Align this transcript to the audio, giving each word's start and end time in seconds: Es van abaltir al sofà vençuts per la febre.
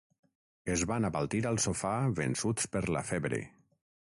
Es 0.75 0.85
van 0.91 1.05
abaltir 1.09 1.41
al 1.51 1.61
sofà 1.67 1.93
vençuts 2.21 2.71
per 2.77 2.83
la 2.97 3.05
febre. 3.13 3.45